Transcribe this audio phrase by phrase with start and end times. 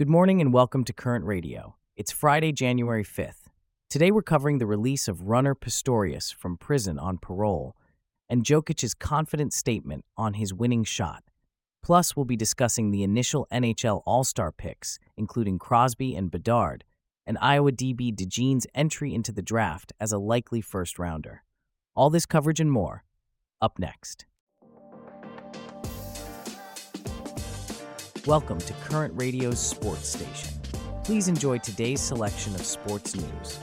[0.00, 1.76] Good morning and welcome to Current Radio.
[1.94, 3.48] It's Friday, January 5th.
[3.90, 7.76] Today we're covering the release of runner Pistorius from prison on parole
[8.26, 11.22] and Jokic's confident statement on his winning shot.
[11.82, 16.84] Plus, we'll be discussing the initial NHL All Star picks, including Crosby and Bedard,
[17.26, 21.42] and Iowa DB DeJean's entry into the draft as a likely first rounder.
[21.94, 23.04] All this coverage and more,
[23.60, 24.24] up next.
[28.26, 30.60] Welcome to Current Radio's Sports Station.
[31.04, 33.58] Please enjoy today's selection of sports news.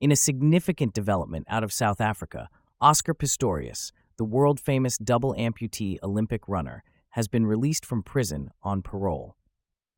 [0.00, 2.48] In a significant development out of South Africa,
[2.80, 8.82] Oscar Pistorius, the world famous double amputee Olympic runner, has been released from prison on
[8.82, 9.36] parole.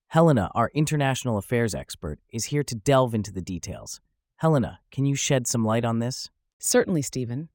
[0.09, 4.02] Helena, our international affairs expert, is here to delve into the details.
[4.37, 6.29] Helena, can you shed some light on this?
[6.59, 7.48] Certainly, Stephen.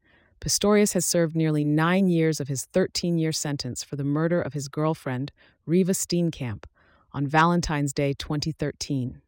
[0.44, 4.52] Pistorius has served nearly nine years of his 13 year sentence for the murder of
[4.52, 5.32] his girlfriend,
[5.66, 6.66] Reeva Steenkamp,
[7.14, 9.22] on Valentine's Day 2013.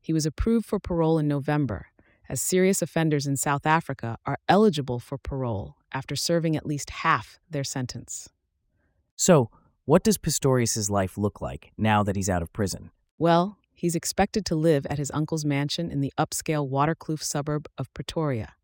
[0.00, 1.88] He was approved for parole in November,
[2.28, 7.40] as serious offenders in South Africa are eligible for parole after serving at least half
[7.50, 8.28] their sentence.
[9.16, 9.50] So,
[9.86, 12.92] what does Pistorius' life look like now that he's out of prison?
[13.18, 17.92] Well, he's expected to live at his uncle's mansion in the upscale Waterkloof suburb of
[17.92, 18.54] Pretoria.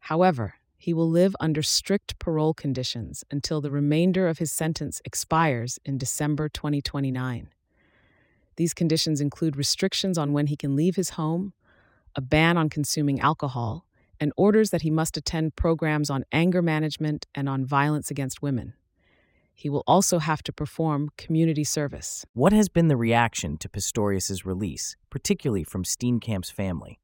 [0.00, 5.78] However, he will live under strict parole conditions until the remainder of his sentence expires
[5.84, 7.50] in December 2029.
[8.56, 11.52] These conditions include restrictions on when he can leave his home,
[12.16, 13.84] a ban on consuming alcohol,
[14.18, 18.72] and orders that he must attend programs on anger management and on violence against women.
[19.52, 22.24] He will also have to perform community service.
[22.32, 27.00] What has been the reaction to Pistorius' release, particularly from Steenkamp's family?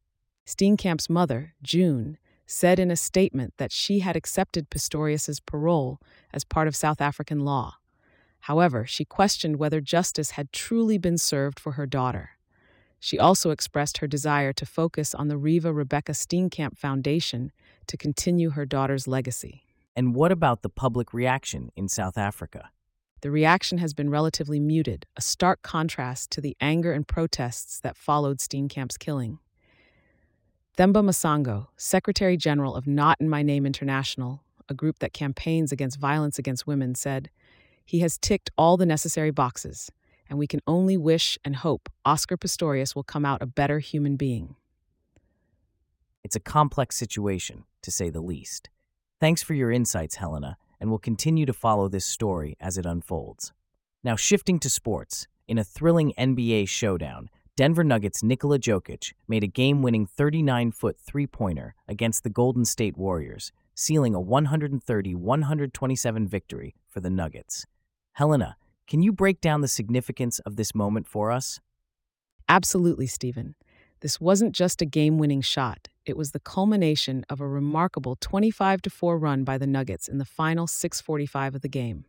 [0.47, 2.17] Steenkamp's mother, June,
[2.47, 6.01] said in a statement that she had accepted Pistorius's parole
[6.33, 7.75] as part of South African law.
[8.41, 12.31] However, she questioned whether justice had truly been served for her daughter.
[13.01, 17.53] She also expressed her desire to focus on the Reeva Rebecca Steenkamp Foundation
[17.89, 19.65] to continue her daughter's legacy.
[19.95, 22.71] And what about the public reaction in South Africa?
[23.23, 27.97] The reaction has been relatively muted, a stark contrast to the anger and protests that
[27.97, 29.39] followed Steenkamp's killing.
[30.77, 35.99] Themba Masango, Secretary General of Not in My Name International, a group that campaigns against
[35.99, 37.31] violence against women, said,
[37.83, 39.91] He has ticked all the necessary boxes,
[40.29, 44.17] and we can only wish and hope Oscar Pistorius will come out a better human
[44.17, 44.55] being.
[46.23, 48.69] It's a complex situation, to say the least.
[49.19, 53.55] Thanks for your insights, Helena, and we'll continue to follow this story as it unfolds.
[54.05, 59.47] Now, shifting to sports, in a thrilling NBA showdown, Denver Nuggets' Nikola Jokic made a
[59.47, 66.29] game winning 39 foot three pointer against the Golden State Warriors, sealing a 130 127
[66.29, 67.65] victory for the Nuggets.
[68.13, 68.57] Helena,
[68.87, 71.59] can you break down the significance of this moment for us?
[72.47, 73.55] Absolutely, Stephen.
[74.01, 78.81] This wasn't just a game winning shot, it was the culmination of a remarkable 25
[78.89, 82.05] 4 run by the Nuggets in the final 645 of the game.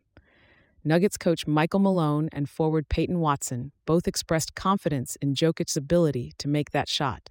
[0.84, 6.48] Nuggets coach Michael Malone and forward Peyton Watson both expressed confidence in Jokic's ability to
[6.48, 7.30] make that shot.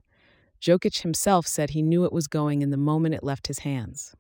[0.62, 4.16] Jokic himself said he knew it was going in the moment it left his hands.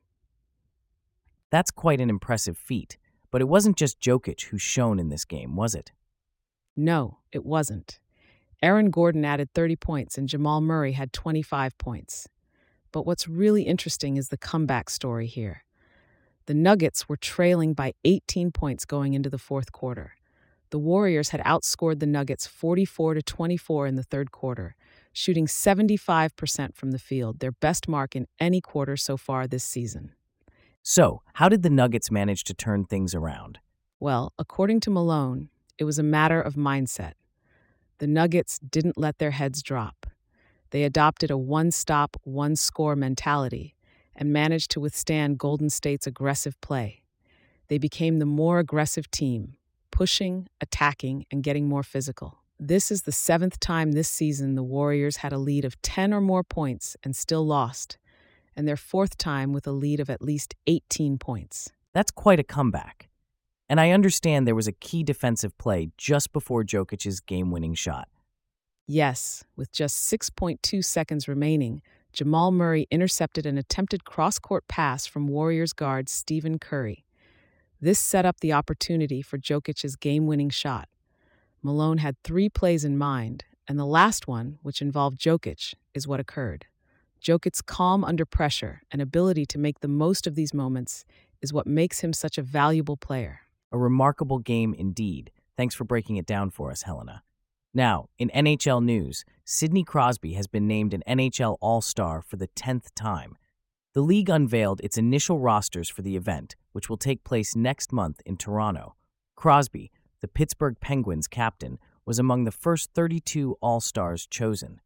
[1.49, 2.97] That's quite an impressive feat,
[3.31, 5.91] but it wasn't just Jokic who shone in this game, was it?
[6.75, 7.99] No, it wasn't.
[8.61, 12.27] Aaron Gordon added 30 points and Jamal Murray had 25 points.
[12.91, 15.63] But what's really interesting is the comeback story here.
[16.47, 20.13] The Nuggets were trailing by 18 points going into the fourth quarter.
[20.69, 24.77] The Warriors had outscored the Nuggets 44 to 24 in the third quarter,
[25.11, 30.13] shooting 75% from the field, their best mark in any quarter so far this season.
[30.81, 33.59] So, how did the Nuggets manage to turn things around?
[33.99, 37.13] Well, according to Malone, it was a matter of mindset.
[37.97, 40.05] The Nuggets didn't let their heads drop.
[40.69, 43.75] They adopted a one stop, one score mentality
[44.17, 47.03] and managed to withstand Golden State's aggressive play.
[47.67, 49.55] They became the more aggressive team,
[49.91, 52.39] pushing, attacking, and getting more physical.
[52.59, 56.21] This is the seventh time this season the Warriors had a lead of 10 or
[56.21, 57.99] more points and still lost,
[58.55, 61.71] and their fourth time with a lead of at least 18 points.
[61.93, 63.09] That's quite a comeback.
[63.69, 68.07] And I understand there was a key defensive play just before Jokic's game winning shot.
[68.87, 71.81] Yes, with just 6.2 seconds remaining,
[72.17, 77.05] Jamal Murray intercepted an attempted cross court pass from Warriors guard Stephen Curry.
[77.79, 80.89] This set up the opportunity for Jokic's game winning shot.
[81.61, 86.19] Malone had three plays in mind, and the last one, which involved Jokic, is what
[86.19, 86.65] occurred.
[87.21, 91.05] Jokic's calm under pressure and ability to make the most of these moments
[91.43, 93.41] is what makes him such a valuable player.
[93.71, 95.29] A remarkable game indeed.
[95.55, 97.21] Thanks for breaking it down for us, Helena.
[97.77, 102.47] Now, in NHL news, Sidney Crosby has been named an NHL All Star for the
[102.47, 103.37] 10th time.
[103.93, 108.19] The league unveiled its initial rosters for the event, which will take place next month
[108.25, 108.95] in Toronto.
[109.35, 109.91] Crosby,
[110.21, 114.81] the Pittsburgh Penguins captain, was among the first 32 All Stars chosen.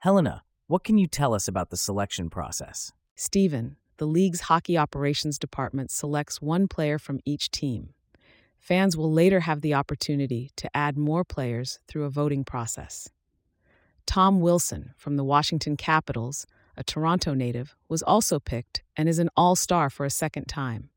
[0.00, 2.92] Helena, what can you tell us about the selection process?
[3.14, 7.94] Stephen, the league's hockey operations department selects one player from each team.
[8.66, 13.08] Fans will later have the opportunity to add more players through a voting process.
[14.06, 16.46] Tom Wilson from the Washington Capitals
[16.76, 20.90] a Toronto native, was also picked and is an all star for a second time.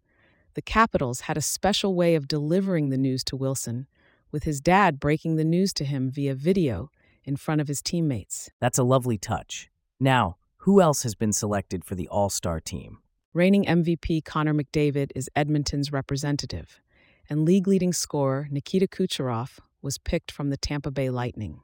[0.56, 3.88] The Capitals had a special way of delivering the news to Wilson,
[4.32, 6.92] with his dad breaking the news to him via video
[7.24, 8.50] in front of his teammates.
[8.60, 9.70] That's a lovely touch.
[10.00, 13.00] Now, who else has been selected for the All Star team?
[13.34, 16.82] Reigning MVP Connor McDavid is Edmonton's representative,
[17.30, 21.62] and league leading scorer Nikita Kucherov was picked from the Tampa Bay Lightning.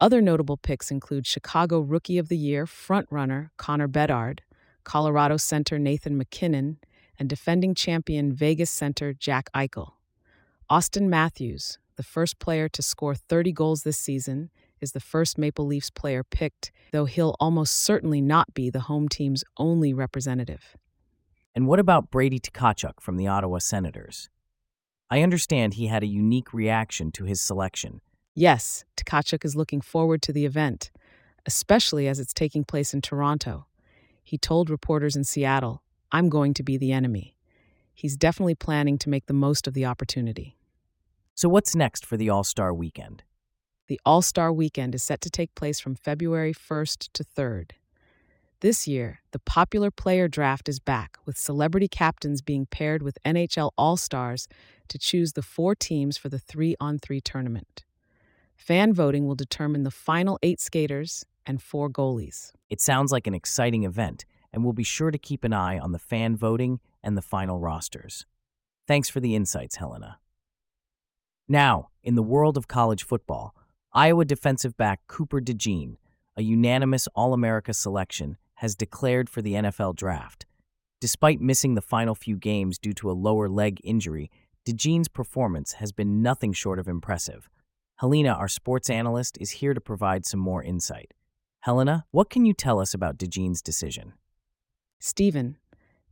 [0.00, 4.42] Other notable picks include Chicago Rookie of the Year frontrunner Connor Bedard,
[4.84, 6.78] Colorado center Nathan MacKinnon,
[7.18, 9.92] and defending champion Vegas center Jack Eichel.
[10.70, 14.50] Auston Matthews, the first player to score 30 goals this season,
[14.80, 19.08] is the first Maple Leafs player picked, though he'll almost certainly not be the home
[19.08, 20.76] team's only representative.
[21.54, 24.28] And what about Brady Tkachuk from the Ottawa Senators?
[25.10, 28.00] I understand he had a unique reaction to his selection
[28.38, 30.90] Yes, Tkachuk is looking forward to the event,
[31.46, 33.64] especially as it's taking place in Toronto.
[34.22, 35.82] He told reporters in Seattle,
[36.12, 37.34] I'm going to be the enemy.
[37.94, 40.58] He's definitely planning to make the most of the opportunity.
[41.34, 43.22] So, what's next for the All Star Weekend?
[43.86, 47.70] The All Star Weekend is set to take place from February 1st to 3rd.
[48.60, 53.70] This year, the popular player draft is back, with celebrity captains being paired with NHL
[53.78, 54.46] All Stars
[54.88, 57.84] to choose the four teams for the three on three tournament.
[58.56, 62.52] Fan voting will determine the final eight skaters and four goalies.
[62.70, 65.92] It sounds like an exciting event, and we'll be sure to keep an eye on
[65.92, 68.26] the fan voting and the final rosters.
[68.86, 70.18] Thanks for the insights, Helena.
[71.48, 73.54] Now, in the world of college football,
[73.92, 75.96] Iowa defensive back Cooper DeJean,
[76.36, 80.46] a unanimous All America selection, has declared for the NFL draft.
[81.00, 84.30] Despite missing the final few games due to a lower leg injury,
[84.66, 87.48] DeJean's performance has been nothing short of impressive.
[87.98, 91.14] Helena, our sports analyst, is here to provide some more insight.
[91.60, 94.14] Helena, what can you tell us about DeJean's decision?
[94.98, 95.56] Stephen,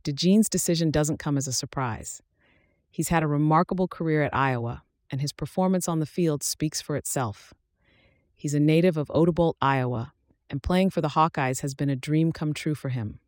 [0.05, 2.21] DeJean's decision doesn't come as a surprise.
[2.89, 6.95] He's had a remarkable career at Iowa, and his performance on the field speaks for
[6.95, 7.53] itself.
[8.33, 10.13] He's a native of Odebolt, Iowa,
[10.49, 13.19] and playing for the Hawkeyes has been a dream come true for him.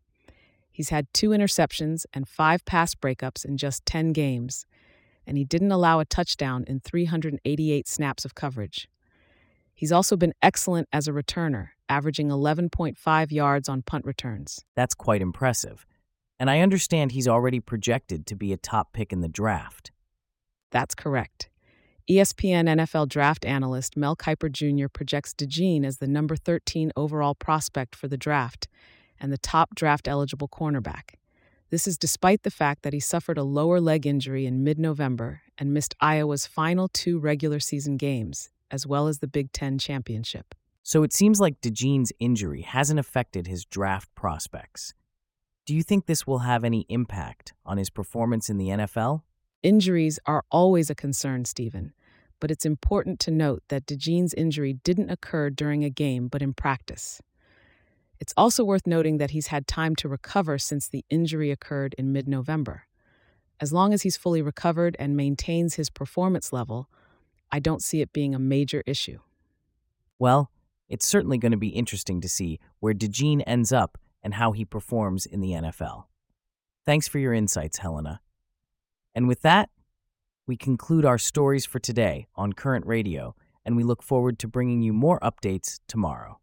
[0.72, 4.66] He's had two interceptions and five pass breakups in just 10 games,
[5.28, 8.88] and he didn't allow a touchdown in 388 snaps of coverage.
[9.76, 14.64] He's also been excellent as a returner, averaging 11.5 yards on punt returns.
[14.76, 15.86] That's quite impressive.
[16.40, 19.92] And I understand he's already projected to be a top pick in the draft.
[20.72, 21.50] That's correct.
[22.10, 24.88] ESPN NFL draft analyst Mel Kiper Jr.
[24.88, 28.68] projects DeJean as the number 13 overall prospect for the draft
[29.20, 31.17] and the top draft eligible cornerback.
[31.70, 35.42] This is despite the fact that he suffered a lower leg injury in mid November
[35.58, 40.56] and missed Iowa's final two regular season games, as well as the Big Ten championship.
[40.82, 44.94] So it seems like DeJean's injury hasn't affected his draft prospects.
[45.66, 49.24] Do you think this will have any impact on his performance in the NFL?
[49.62, 51.92] Injuries are always a concern, Stephen,
[52.40, 56.54] but it's important to note that DeJean's injury didn't occur during a game but in
[56.54, 57.22] practice.
[58.20, 62.12] It's also worth noting that he's had time to recover since the injury occurred in
[62.12, 62.84] mid November.
[63.60, 66.90] As long as he's fully recovered and maintains his performance level,
[67.52, 69.20] I don't see it being a major issue.
[70.20, 70.52] Well,
[70.90, 74.66] it's certainly going to be interesting to see where DeJean ends up and how he
[74.66, 76.06] performs in the NFL.
[76.86, 78.22] Thanks for your insights, Helena.
[79.14, 79.70] And with that,
[80.46, 84.82] we conclude our stories for today on Current Radio, and we look forward to bringing
[84.82, 86.40] you more updates tomorrow.